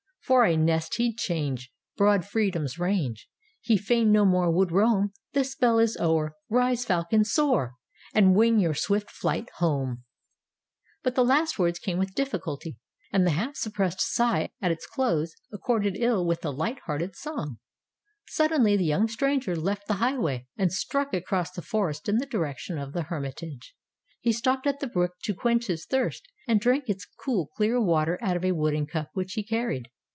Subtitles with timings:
[0.23, 3.27] For a nest, he'd change Broad Freedom's range,
[3.59, 5.11] He fain no more would roam.
[5.33, 6.35] The spell is o'er.
[6.47, 7.73] Rise, falcon, soar!
[8.13, 10.03] And wing your swift flight home."
[11.03, 12.77] Tales of Modern Germany 121 But the last words came with difficulty,
[13.11, 17.57] and the half suppressed sigh at its close accorded ill with the light hearted song.
[18.29, 22.25] Suddenly the young stranger left the high way, and struck across the forest in the
[22.25, 23.75] direction of the hermitage.
[24.21, 28.17] He stopped at the brook to quench his thirst, and drank its cool clear water
[28.21, 29.89] out of a wooden cup which he carried.